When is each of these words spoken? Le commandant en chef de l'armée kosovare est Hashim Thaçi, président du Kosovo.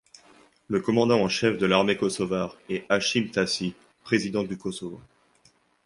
Le 0.67 0.79
commandant 0.81 1.21
en 1.21 1.29
chef 1.29 1.59
de 1.59 1.67
l'armée 1.67 1.95
kosovare 1.95 2.57
est 2.69 2.85
Hashim 2.89 3.27
Thaçi, 3.31 3.75
président 4.03 4.41
du 4.43 4.57
Kosovo. 4.57 4.99